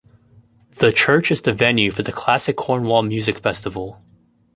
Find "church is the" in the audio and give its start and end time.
0.91-1.53